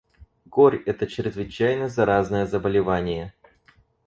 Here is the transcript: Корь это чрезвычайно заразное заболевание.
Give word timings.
Корь 0.49 0.81
это 0.87 1.05
чрезвычайно 1.05 1.87
заразное 1.87 2.47
заболевание. 2.47 3.35